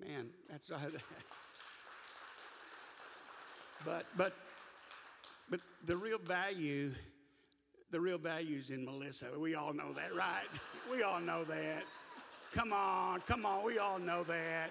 [0.00, 0.70] Man, that's
[3.84, 4.32] but but
[5.50, 6.92] but the real value,
[7.90, 9.26] the real value's in Melissa.
[9.38, 10.48] We all know that, right?
[10.90, 11.84] We all know that.
[12.52, 14.70] Come on, come on, we all know that.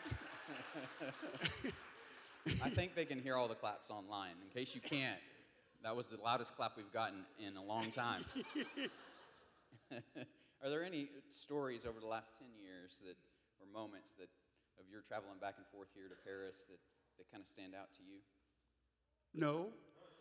[2.63, 4.31] I think they can hear all the claps online.
[4.41, 5.19] In case you can't,
[5.83, 8.25] that was the loudest clap we've gotten in a long time.
[10.63, 13.15] Are there any stories over the last 10 years that,
[13.61, 14.29] or moments that,
[14.79, 16.79] of your traveling back and forth here to Paris that,
[17.17, 18.19] that kind of stand out to you?
[19.33, 19.69] No.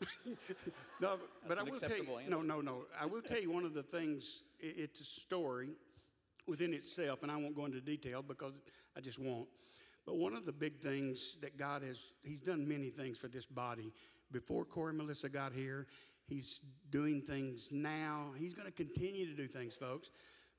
[1.01, 1.17] no,
[1.49, 1.97] but I will tell you.
[1.97, 2.85] acceptable No, no, no.
[3.01, 4.43] I will tell you one of the things.
[4.61, 5.71] It's a story
[6.47, 8.55] within itself, and I won't go into detail because
[8.97, 9.49] I just won't.
[10.05, 13.47] But one of the big things that God has, He's done many things for this
[13.47, 13.93] body.
[14.33, 15.87] Before Corey and Melissa got here,
[16.27, 18.33] He's doing things now.
[18.37, 20.11] He's going to continue to do things, folks.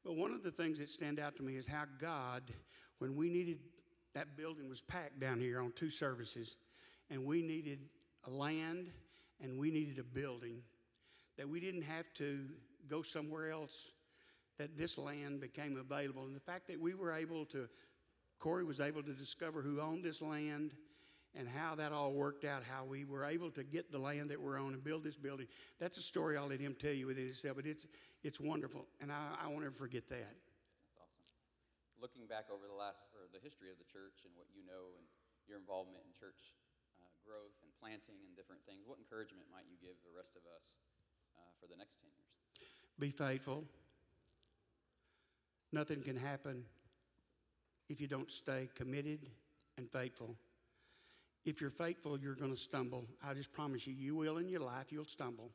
[0.04, 2.44] But one of the things that stand out to me is how God,
[3.00, 3.60] when we needed,
[4.14, 6.56] that building was packed down here on two services,
[7.10, 7.80] and we needed
[8.26, 8.90] a land
[9.42, 10.62] and we needed a building,
[11.38, 12.46] that we didn't have to
[12.88, 13.92] go somewhere else,
[14.58, 16.24] that this land became available.
[16.26, 17.68] And the fact that we were able to,
[18.40, 20.72] Corey was able to discover who owned this land
[21.36, 24.42] and how that all worked out, how we were able to get the land that
[24.42, 25.46] we're on and build this building.
[25.80, 27.86] That's a story I'll let him tell you with within itself, but it's,
[28.24, 30.34] it's wonderful, and I, I won't ever forget that.
[30.98, 31.38] That's awesome.
[32.02, 34.98] Looking back over the last, or the history of the church and what you know
[34.98, 35.06] and
[35.46, 36.58] your involvement in church
[37.28, 40.80] growth and planting and different things, what encouragement might you give the rest of us
[41.36, 42.32] uh, for the next 10 years?
[42.96, 43.68] Be faithful.
[45.76, 46.64] Nothing can happen
[47.90, 49.28] if you don't stay committed
[49.78, 50.36] and faithful.
[51.46, 53.06] If you're faithful, you're going to stumble.
[53.24, 55.52] I just promise you, you will in your life, you'll stumble.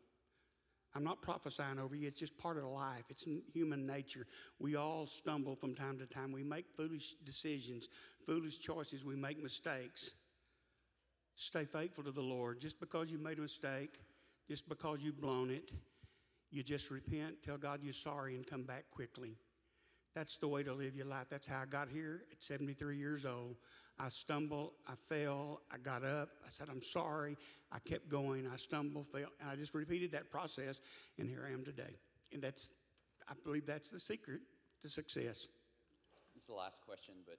[0.94, 3.04] I'm not prophesying over you, it's just part of life.
[3.08, 4.26] It's human nature.
[4.58, 6.32] We all stumble from time to time.
[6.32, 7.88] We make foolish decisions,
[8.26, 10.10] foolish choices, we make mistakes.
[11.34, 12.60] Stay faithful to the Lord.
[12.60, 14.00] Just because you made a mistake,
[14.48, 15.70] just because you've blown it,
[16.50, 19.36] you just repent, tell God you're sorry, and come back quickly.
[20.14, 21.28] That's the way to live your life.
[21.30, 23.56] That's how I got here at 73 years old.
[23.98, 27.38] I stumbled, I fell, I got up, I said, I'm sorry.
[27.70, 30.82] I kept going, I stumbled, fell, and I just repeated that process,
[31.18, 31.96] and here I am today.
[32.32, 32.68] And that's,
[33.26, 34.40] I believe that's the secret
[34.82, 35.48] to success.
[36.36, 37.36] Is the last question, but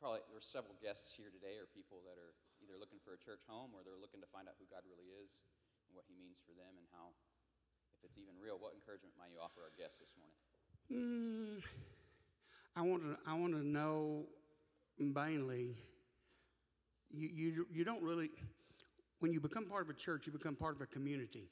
[0.00, 2.32] probably there are several guests here today or people that are
[2.68, 5.08] either looking for a church home or they're looking to find out who God really
[5.24, 5.40] is
[5.88, 7.16] and what he means for them and how,
[7.96, 10.36] if it's even real, what encouragement might you offer our guests this morning?
[10.92, 11.64] Mm,
[12.76, 13.16] I want to.
[13.24, 14.24] I want to know
[14.98, 15.76] mainly.
[17.10, 18.30] You, you you don't really.
[19.20, 21.50] When you become part of a church, you become part of a community.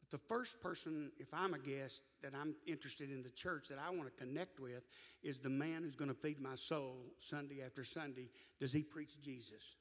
[0.00, 3.78] But the first person, if I'm a guest, that I'm interested in the church that
[3.78, 4.82] I want to connect with
[5.22, 8.28] is the man who's going to feed my soul Sunday after Sunday.
[8.60, 9.76] Does he preach Jesus?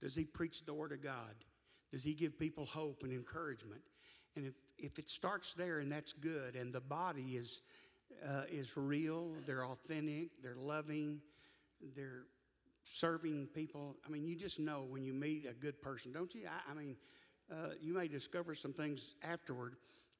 [0.00, 1.34] Does he preach the Word of God?
[1.92, 3.82] Does he give people hope and encouragement?
[4.36, 7.62] And if, if it starts there and that's good, and the body is,
[8.26, 11.20] uh, is real, they're authentic, they're loving,
[11.96, 12.24] they're
[12.84, 13.96] serving people.
[14.06, 16.42] I mean, you just know when you meet a good person, don't you?
[16.46, 16.96] I, I mean,
[17.50, 19.74] uh, you may discover some things afterward,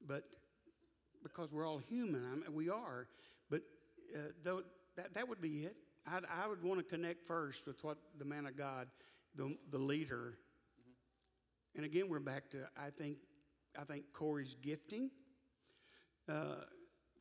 [0.07, 0.25] but
[1.23, 3.07] because we're all human, I mean, we are.
[3.49, 3.63] But
[4.15, 4.63] uh, though
[4.97, 5.77] that, that would be it.
[6.07, 8.89] I'd, I would want to connect first with what the man of God,
[9.37, 10.39] the, the leader.
[11.77, 13.19] And again, we're back to I think
[13.79, 15.11] I think Corey's gifting.
[16.29, 16.57] Uh,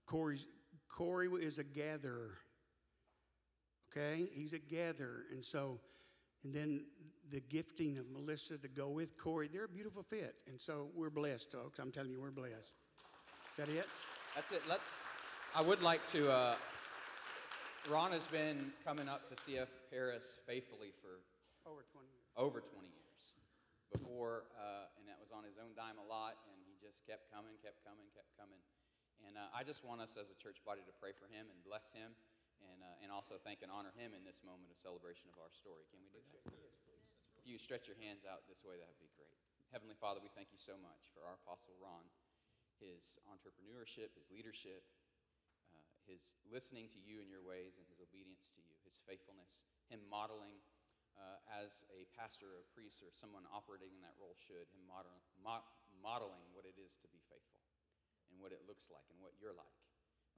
[0.06, 0.48] Corey's
[0.88, 2.38] Corey is a gatherer.
[3.92, 5.80] Okay, he's a gatherer, and so,
[6.44, 6.86] and then
[7.32, 11.10] the gifting of Melissa to go with Corey, they're a beautiful fit, and so we're
[11.10, 11.80] blessed, folks.
[11.80, 12.54] I'm telling you, we're blessed.
[12.56, 13.88] Is that it?
[14.36, 14.62] That's it.
[14.70, 14.80] Let,
[15.56, 16.32] I would like to.
[16.32, 16.56] Uh,
[17.90, 21.22] Ron has been coming up to CF Paris faithfully for
[21.68, 22.30] Over 20 years.
[22.40, 23.22] over 20 years.
[23.90, 27.26] Before, uh, and that was on his own dime a lot, and he just kept
[27.34, 28.62] coming, kept coming, kept coming.
[29.26, 31.58] And uh, I just want us as a church body to pray for him and
[31.66, 32.14] bless him,
[32.62, 35.50] and, uh, and also thank and honor him in this moment of celebration of our
[35.50, 35.90] story.
[35.90, 36.46] Can we do that?
[37.40, 39.34] If you stretch your hands out this way, that would be great.
[39.74, 42.06] Heavenly Father, we thank you so much for our Apostle Ron,
[42.78, 44.86] his entrepreneurship, his leadership,
[45.74, 49.66] uh, his listening to you and your ways, and his obedience to you, his faithfulness,
[49.90, 50.58] him modeling
[51.20, 55.12] uh, as a pastor, a priest, or someone operating in that role should, in model,
[55.44, 55.68] mo-
[56.00, 57.60] modeling what it is to be faithful
[58.32, 59.80] and what it looks like and what you're like.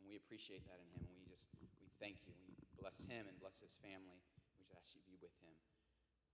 [0.01, 1.05] And we appreciate that in him.
[1.05, 1.45] And we just,
[1.77, 2.33] we thank you.
[2.33, 4.17] We bless him and bless his family.
[4.57, 5.53] We just ask you to be with him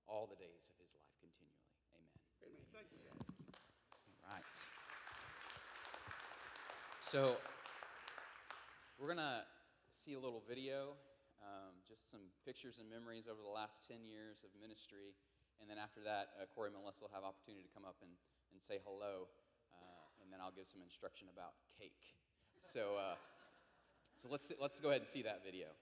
[0.07, 1.67] all the days of his life continually.
[1.91, 2.15] Amen.
[2.47, 2.63] Amen.
[2.71, 3.19] Thank you, guys.
[4.23, 4.57] All right.
[7.03, 7.35] So,
[8.95, 9.43] we're going to
[9.91, 10.95] see a little video,
[11.41, 15.15] um, just some pictures and memories over the last 10 years of ministry.
[15.61, 18.13] And then after that, uh, Corey and Melissa will have opportunity to come up and,
[18.53, 19.29] and say hello.
[19.73, 22.17] Uh, and then I'll give some instruction about cake.
[22.61, 23.17] So, uh,
[24.17, 25.73] so let's, let's go ahead and see that video.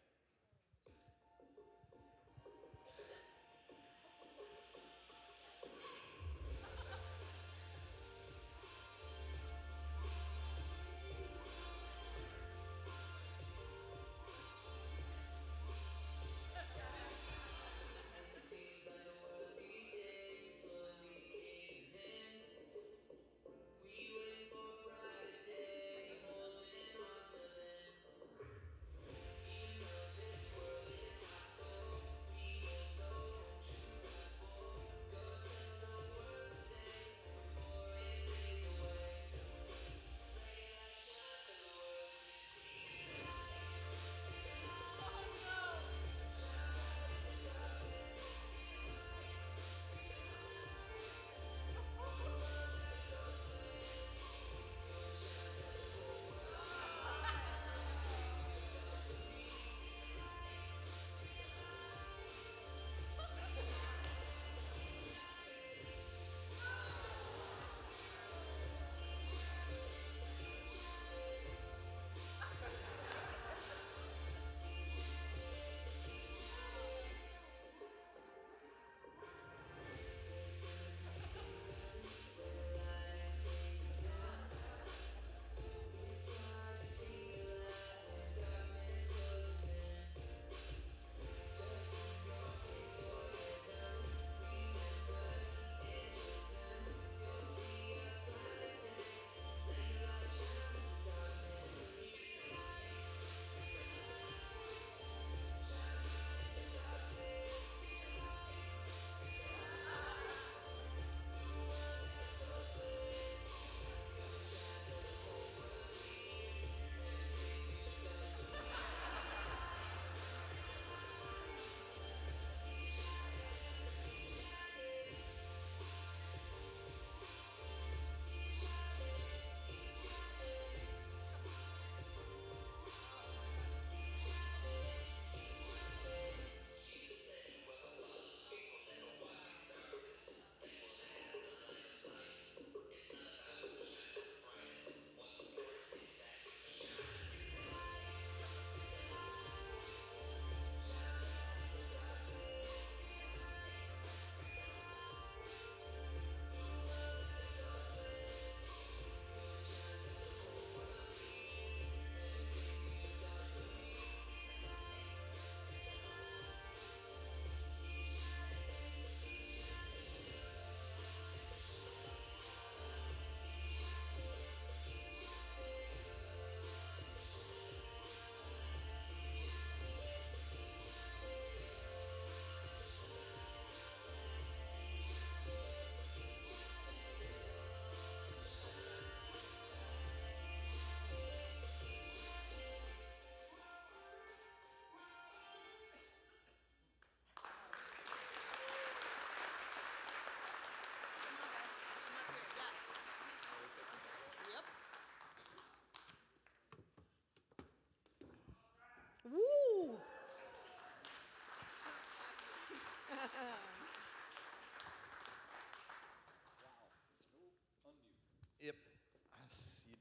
[218.59, 218.75] Yep.
[218.75, 219.95] I see.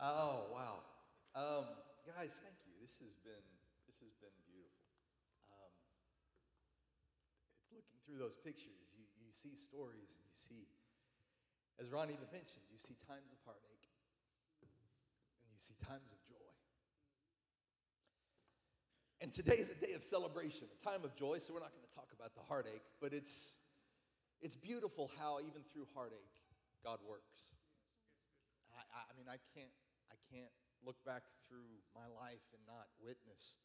[0.00, 0.84] oh wow,
[1.32, 1.64] um,
[2.04, 2.76] guys, thank you.
[2.82, 3.46] This has been
[3.88, 4.84] this has been beautiful.
[5.48, 5.72] Um,
[7.62, 8.92] it's looking through those pictures.
[8.92, 10.68] You you see stories and you see,
[11.80, 13.88] as Ronnie even mentioned, you see times of heartache
[14.60, 16.45] and you see times of joy.
[19.20, 21.38] And today is a day of celebration, a time of joy.
[21.38, 23.54] So we're not going to talk about the heartache, but it's
[24.42, 26.36] it's beautiful how even through heartache
[26.84, 27.56] God works.
[28.76, 29.72] I, I, mean, I can't,
[30.12, 30.52] I can't
[30.84, 33.56] look back through my life and not witness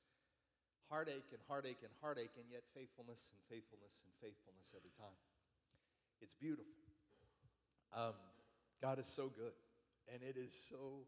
[0.92, 5.16] heartache and heartache and heartache, and yet faithfulness and faithfulness and faithfulness every time.
[6.20, 6.76] It's beautiful.
[7.96, 8.20] Um,
[8.84, 9.56] God is so good,
[10.12, 11.08] and it is so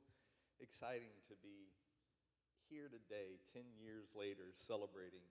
[0.64, 1.68] exciting to be
[2.74, 5.22] here today, 10 years later, celebrating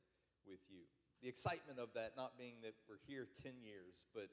[0.47, 0.87] with you.
[1.27, 4.31] The excitement of that not being that we're here 10 years, but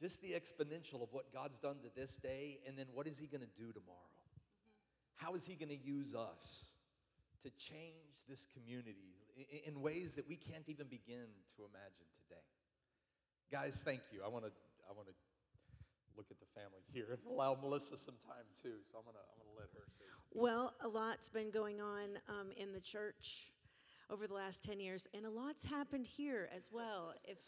[0.00, 3.26] just the exponential of what God's done to this day, and then what is He
[3.26, 4.16] going to do tomorrow?
[5.16, 6.72] How is He going to use us
[7.44, 12.48] to change this community in, in ways that we can't even begin to imagine today?
[13.52, 14.20] Guys, thank you.
[14.24, 14.52] I want to
[14.88, 15.14] I want to
[16.16, 18.78] look at the family here and allow Melissa some time too.
[18.90, 20.04] So I'm gonna I'm gonna let her say.
[20.32, 23.52] Well, a lot's been going on um, in the church
[24.08, 27.14] over the last 10 years, and a lot's happened here as well.
[27.24, 27.38] If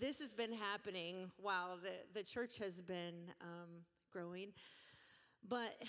[0.00, 4.48] this has been happening while the, the church has been um, growing.
[5.48, 5.82] But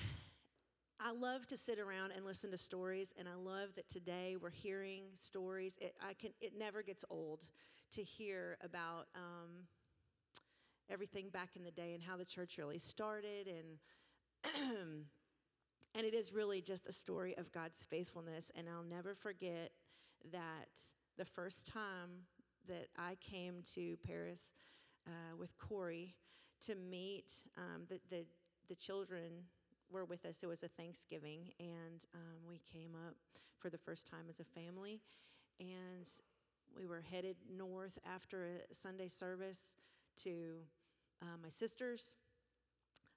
[1.00, 4.50] I love to sit around and listen to stories, and I love that today we're
[4.50, 5.78] hearing stories.
[5.82, 7.48] It, I can, it never gets old
[7.92, 9.68] to hear about um,
[10.90, 13.48] everything back in the day and how the church really started.
[13.48, 14.54] And,
[15.96, 18.52] and it is really just a story of God's faithfulness.
[18.56, 19.72] And I'll never forget
[20.32, 20.80] that
[21.18, 22.26] the first time
[22.68, 24.54] that I came to Paris
[25.08, 26.16] uh, with Corey
[26.66, 28.26] to meet um, the, the,
[28.68, 29.44] the children
[29.92, 30.42] were with us.
[30.42, 33.16] It was a Thanksgiving, and um, we came up
[33.60, 35.02] for the first time as a family.
[35.60, 36.10] And
[36.76, 39.76] we were headed north after a Sunday service
[40.24, 40.58] to
[41.22, 42.16] uh, my sister's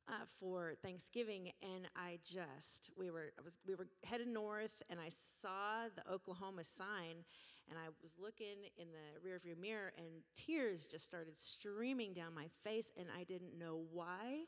[0.09, 4.99] uh, for Thanksgiving, and I just we were I was we were headed north, and
[4.99, 7.25] I saw the Oklahoma sign,
[7.69, 12.47] and I was looking in the rearview mirror, and tears just started streaming down my
[12.65, 14.45] face, and I didn't know why.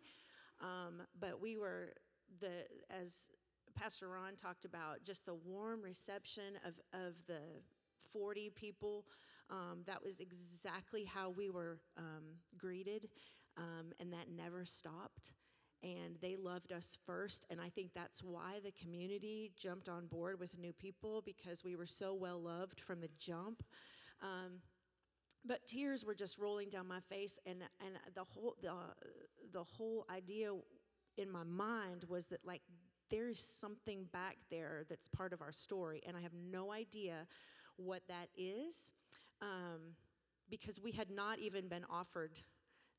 [0.61, 1.95] Um, but we were
[2.41, 3.31] the as
[3.75, 7.41] Pastor Ron talked about, just the warm reception of of the
[8.13, 9.05] 40 people.
[9.51, 13.09] Um, that was exactly how we were um, greeted,
[13.57, 15.33] um, and that never stopped
[15.83, 17.47] and they loved us first.
[17.51, 21.77] And I think that's why the community jumped on board with new people because we
[21.77, 23.63] were so well loved from the jump.
[24.23, 24.61] Um,
[25.45, 28.75] but tears were just rolling down my face, and and the whole the
[29.53, 30.51] the whole idea
[31.17, 32.61] in my mind was that like
[33.11, 37.27] there's something back there that's part of our story, and I have no idea
[37.77, 38.93] what that is,
[39.43, 39.95] um,
[40.49, 42.41] because we had not even been offered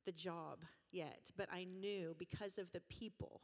[0.05, 0.59] the job
[0.91, 3.41] yet, but I knew because of the people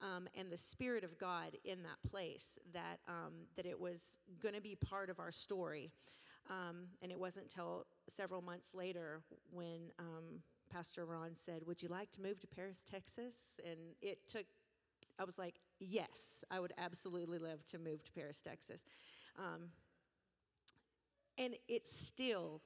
[0.00, 4.54] um, and the Spirit of God in that place that, um, that it was going
[4.54, 5.92] to be part of our story.
[6.50, 9.20] Um, and it wasn't until several months later
[9.50, 13.60] when um, Pastor Ron said, Would you like to move to Paris, Texas?
[13.64, 14.46] And it took,
[15.18, 18.84] I was like, Yes, I would absolutely love to move to Paris, Texas.
[19.38, 19.68] Um,
[21.38, 22.60] and it's still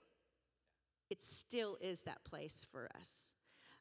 [1.13, 3.35] it still is that place for us.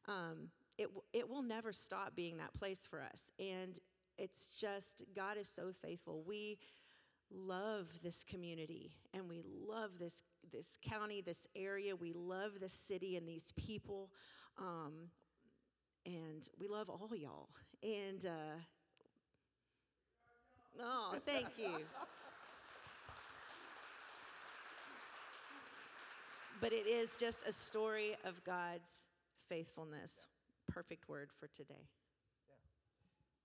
[0.06, 3.32] Um, it, it will never stop being that place for us.
[3.38, 3.78] And
[4.18, 6.22] it's just, God is so faithful.
[6.26, 6.58] We
[7.30, 11.96] love this community and we love this, this county, this area.
[11.96, 14.10] We love this city and these people.
[14.58, 15.08] Um,
[16.04, 17.48] and we love all y'all.
[17.82, 18.60] And, uh,
[20.82, 21.70] oh, thank you.
[26.62, 29.08] but it is just a story of God's
[29.48, 30.28] faithfulness.
[30.68, 31.88] Perfect word for today.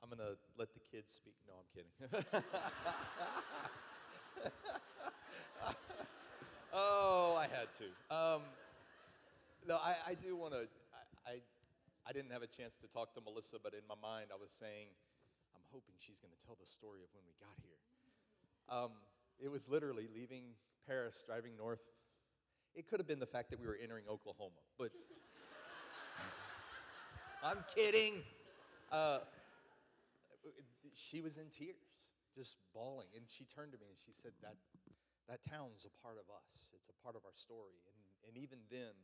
[0.03, 1.33] I'm going to let the kids speak.
[1.47, 2.43] No, I'm kidding.
[6.73, 7.85] oh, I had to.
[8.15, 8.41] Um,
[9.67, 10.67] no, I, I do want to.
[11.25, 11.35] I, I,
[12.07, 14.51] I didn't have a chance to talk to Melissa, but in my mind, I was
[14.51, 14.93] saying,
[15.55, 17.81] I'm hoping she's going to tell the story of when we got here.
[18.69, 18.91] Um,
[19.43, 20.53] it was literally leaving
[20.85, 21.81] Paris, driving north
[22.75, 24.91] it could have been the fact that we were entering Oklahoma, but
[27.43, 28.23] I'm kidding.
[28.91, 29.19] Uh,
[30.95, 34.55] she was in tears, just bawling, and she turned to me and she said, "That,
[35.27, 37.83] That town's a part of us, it's a part of our story.
[37.91, 37.99] And,
[38.31, 38.95] and even then,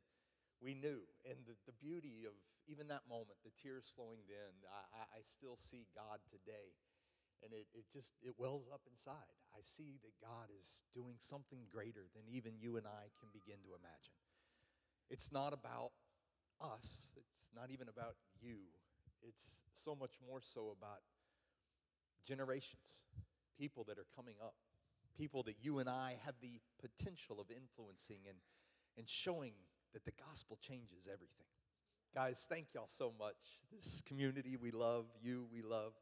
[0.63, 1.03] we knew.
[1.27, 2.31] And the, the beauty of
[2.67, 6.71] even that moment, the tears flowing then, I, I still see God today.
[7.43, 9.35] And it, it just, it wells up inside.
[9.53, 13.59] I see that God is doing something greater than even you and I can begin
[13.63, 14.15] to imagine.
[15.09, 15.91] It's not about
[16.61, 18.57] us, it's not even about you.
[19.21, 21.01] It's so much more so about
[22.25, 23.05] generations,
[23.57, 24.55] people that are coming up,
[25.17, 28.37] people that you and I have the potential of influencing and,
[28.97, 29.53] and showing
[29.93, 31.47] that the gospel changes everything.
[32.13, 33.35] Guys, thank y'all so much.
[33.71, 35.93] This community we love, you we love.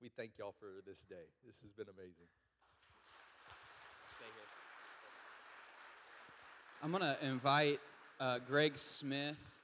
[0.00, 1.28] We thank y'all for this day.
[1.44, 2.24] This has been amazing.
[4.08, 4.48] Stay here.
[6.80, 7.84] I'm going to invite
[8.16, 9.60] uh, Greg Smith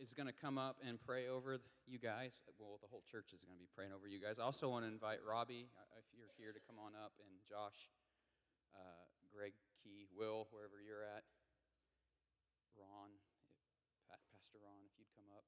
[0.00, 2.40] is going to come up and pray over you guys.
[2.56, 4.40] Well, the whole church is going to be praying over you guys.
[4.40, 7.28] I also want to invite Robbie, uh, if you're here, to come on up, and
[7.44, 7.92] Josh,
[8.72, 9.52] uh, Greg
[9.84, 11.28] Key, Will, wherever you're at.
[12.80, 13.12] Ron,
[14.08, 15.44] Pastor Ron, if you'd come up.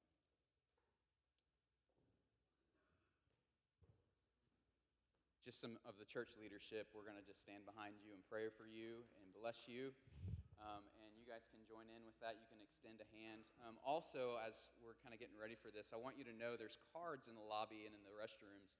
[5.43, 8.47] Just some of the church leadership, we're going to just stand behind you and pray
[8.47, 9.91] for you and bless you.
[10.55, 12.39] Um, and you guys can join in with that.
[12.39, 13.43] You can extend a hand.
[13.59, 16.55] Um, also, as we're kind of getting ready for this, I want you to know
[16.55, 18.71] there's cards in the lobby and in the restrooms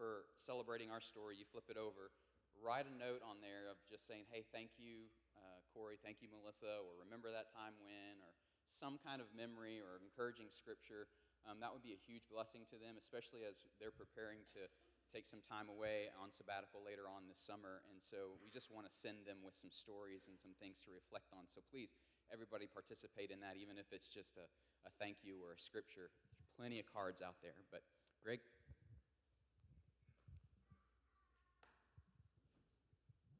[0.00, 1.36] for celebrating our story.
[1.36, 2.08] You flip it over,
[2.56, 6.32] write a note on there of just saying, hey, thank you, uh, Corey, thank you,
[6.32, 8.32] Melissa, or remember that time when, or
[8.72, 11.04] some kind of memory or encouraging scripture.
[11.44, 14.64] Um, that would be a huge blessing to them, especially as they're preparing to
[15.08, 17.80] take some time away on sabbatical later on this summer.
[17.88, 20.92] And so we just want to send them with some stories and some things to
[20.92, 21.48] reflect on.
[21.48, 21.96] So please,
[22.28, 24.46] everybody participate in that, even if it's just a,
[24.84, 26.12] a thank you or a scripture.
[26.36, 27.56] There's plenty of cards out there.
[27.72, 27.82] But
[28.20, 28.40] Greg?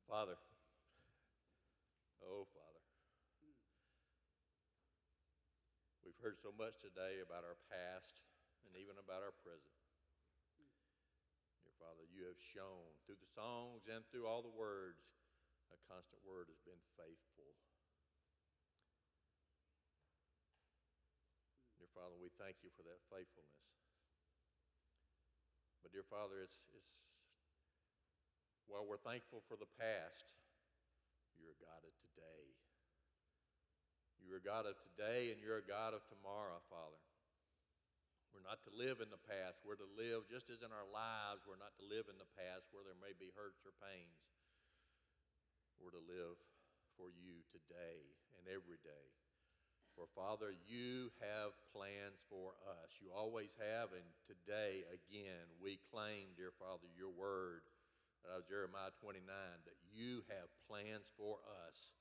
[0.08, 0.40] Father,
[2.24, 2.82] oh, Father,
[6.00, 8.24] we've heard so much today about our past
[8.64, 9.77] and even about our present.
[11.78, 14.98] Father, you have shown through the songs and through all the words,
[15.70, 17.54] a constant word has been faithful.
[21.78, 23.62] Dear Father, we thank you for that faithfulness.
[25.86, 26.98] But, dear Father, it's, it's
[28.66, 30.34] while we're thankful for the past,
[31.38, 32.44] you're a God of today.
[34.18, 37.00] You're a God of today and you're a God of tomorrow, Father.
[38.32, 39.64] We're not to live in the past.
[39.64, 42.68] We're to live just as in our lives, we're not to live in the past
[42.72, 44.20] where there may be hurts or pains.
[45.80, 46.36] We're to live
[46.98, 48.02] for you today
[48.36, 49.06] and every day.
[49.98, 52.90] For Father, you have plans for us.
[53.02, 57.66] You always have, and today again we claim, dear Father, your word
[58.30, 59.22] out of Jeremiah 29
[59.66, 61.94] that you have plans for us.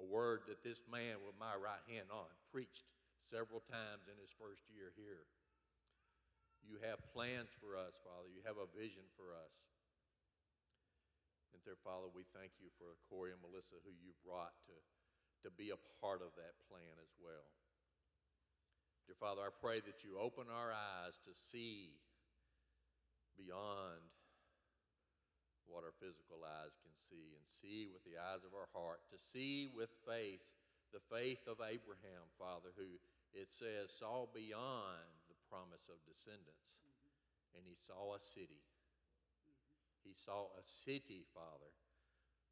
[0.00, 2.88] A word that this man with my right hand on preached
[3.32, 5.24] several times in his first year here.
[6.66, 8.26] You have plans for us, Father.
[8.26, 9.54] You have a vision for us.
[11.54, 14.76] And there, Father, we thank you for Corey and Melissa who you've brought to,
[15.46, 17.48] to be a part of that plan as well.
[19.06, 21.94] Dear Father, I pray that you open our eyes to see
[23.38, 24.02] beyond
[25.70, 29.18] what our physical eyes can see and see with the eyes of our heart, to
[29.18, 30.42] see with faith,
[30.90, 32.98] the faith of Abraham, Father, who
[33.30, 35.25] it says saw beyond
[35.56, 36.68] promise of descendants.
[36.84, 37.56] Mm-hmm.
[37.56, 38.60] And he saw a city.
[38.60, 40.04] Mm-hmm.
[40.04, 41.72] He saw a city, Father,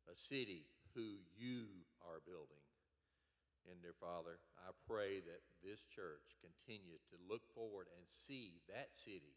[0.08, 0.64] a city
[0.96, 2.64] who you are building.
[3.68, 8.96] And dear Father, I pray that this church continue to look forward and see that
[8.96, 9.36] city,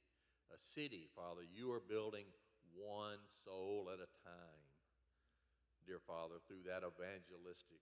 [0.51, 2.27] a city, Father, you are building
[2.71, 4.63] one soul at a time.
[5.87, 7.79] Dear Father, through that evangelistic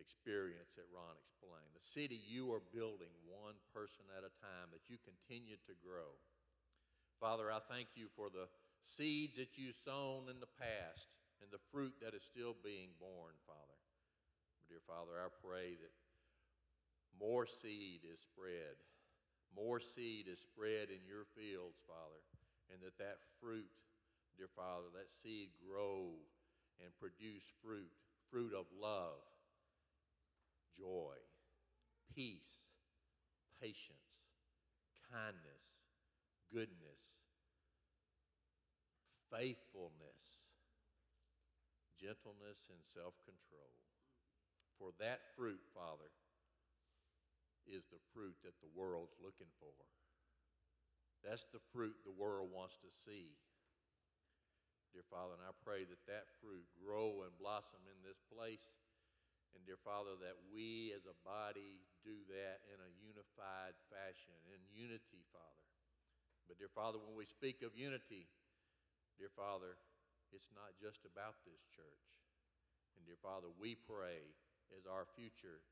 [0.00, 1.70] experience that Ron explained.
[1.76, 6.16] The city you are building one person at a time that you continue to grow.
[7.20, 8.48] Father, I thank you for the
[8.82, 11.12] seeds that you've sown in the past
[11.44, 13.78] and the fruit that is still being borne, Father.
[14.72, 15.92] Dear Father, I pray that
[17.20, 18.80] more seed is spread.
[19.52, 22.22] More seed is spread in your fields, Father,
[22.70, 23.68] and that that fruit,
[24.38, 26.14] dear Father, that seed grow
[26.78, 27.90] and produce fruit,
[28.30, 29.20] fruit of love,
[30.78, 31.16] joy,
[32.14, 32.60] peace,
[33.60, 34.10] patience,
[35.10, 35.64] kindness,
[36.52, 37.02] goodness,
[39.30, 40.22] faithfulness,
[41.98, 43.70] gentleness, and self control.
[44.80, 46.08] For that fruit, Father,
[47.68, 49.76] is the fruit that the world's looking for.
[51.20, 53.36] That's the fruit the world wants to see.
[54.90, 58.64] Dear Father, and I pray that that fruit grow and blossom in this place.
[59.54, 64.60] And dear Father, that we as a body do that in a unified fashion, in
[64.70, 65.66] unity, Father.
[66.46, 68.30] But dear Father, when we speak of unity,
[69.18, 69.78] dear Father,
[70.30, 72.06] it's not just about this church.
[72.94, 74.22] And dear Father, we pray
[74.74, 75.62] as our future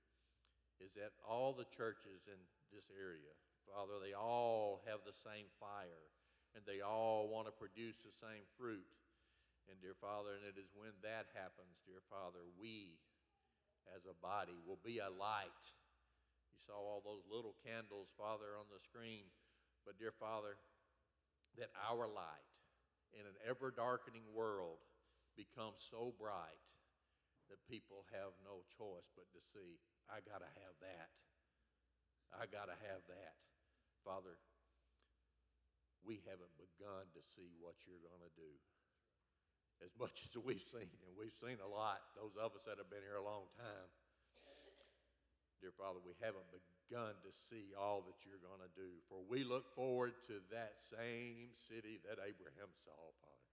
[0.78, 2.38] is that all the churches in
[2.70, 3.34] this area,
[3.66, 6.06] Father, they all have the same fire
[6.54, 8.86] and they all want to produce the same fruit.
[9.68, 12.96] And dear Father, and it is when that happens, dear Father, we
[13.96, 15.62] as a body will be a light.
[16.52, 19.28] You saw all those little candles, Father, on the screen.
[19.86, 20.60] But dear Father,
[21.56, 22.52] that our light
[23.16, 24.84] in an ever darkening world
[25.36, 26.60] becomes so bright
[27.48, 29.80] that people have no choice but to see,
[30.10, 31.08] I got to have that.
[32.34, 33.34] I got to have that.
[34.04, 34.36] Father,
[36.04, 38.52] we haven't begun to see what you're going to do.
[39.78, 42.90] As much as we've seen, and we've seen a lot, those of us that have
[42.90, 43.88] been here a long time,
[45.62, 48.98] dear Father, we haven't begun to see all that you're going to do.
[49.06, 53.50] For we look forward to that same city that Abraham saw, Father,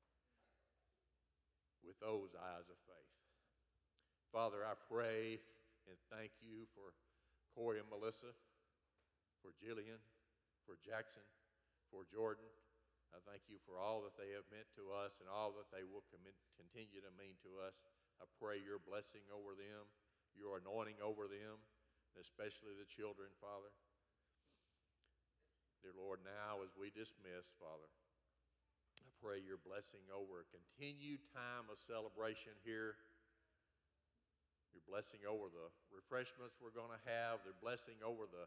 [1.86, 3.14] with those eyes of faith.
[4.34, 5.38] Father, I pray
[5.86, 6.94] and thank you for
[7.54, 8.34] Corey and Melissa,
[9.42, 10.02] for Jillian,
[10.66, 11.26] for Jackson,
[11.94, 12.50] for Jordan.
[13.16, 15.88] I thank you for all that they have meant to us and all that they
[15.88, 17.80] will commi- continue to mean to us.
[18.20, 19.88] I pray your blessing over them,
[20.36, 21.64] your anointing over them,
[22.20, 23.72] especially the children, Father.
[25.80, 27.88] Dear Lord, now as we dismiss, Father,
[29.00, 33.00] I pray your blessing over a continued time of celebration here
[34.76, 38.44] your blessing over the refreshments we're going to have, their blessing over the,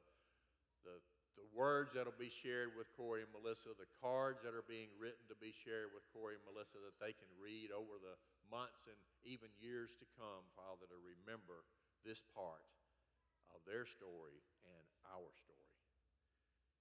[0.85, 1.01] the,
[1.39, 5.23] the words that'll be shared with Corey and Melissa, the cards that are being written
[5.31, 8.19] to be shared with Corey and Melissa that they can read over the
[8.51, 11.63] months and even years to come, Father, to remember
[12.03, 12.67] this part
[13.55, 15.75] of their story and our story.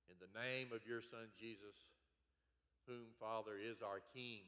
[0.10, 1.78] In the name of your Son, Jesus,
[2.90, 4.48] whom, Father, is our King,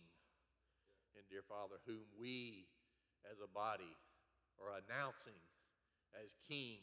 [1.13, 2.65] and dear Father, whom we
[3.27, 3.93] as a body
[4.57, 5.37] are announcing
[6.15, 6.79] as king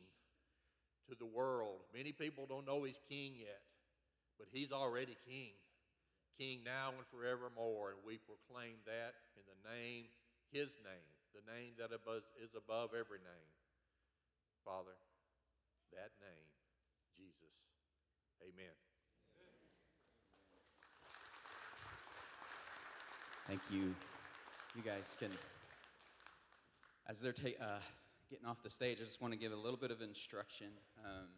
[1.08, 1.80] to the world.
[1.94, 3.62] Many people don't know he's king yet,
[4.38, 5.54] but he's already king.
[6.38, 7.96] King now and forevermore.
[7.96, 10.04] And we proclaim that in the name,
[10.52, 13.50] his name, the name that is above every name.
[14.64, 14.96] Father,
[15.92, 16.48] that name,
[17.16, 17.54] Jesus.
[18.42, 18.74] Amen.
[23.46, 23.94] Thank you.
[24.74, 25.30] You guys can
[27.08, 27.78] as they're ta- uh,
[28.30, 30.68] getting off the stage, I just want to give a little bit of instruction.
[31.04, 31.28] Um,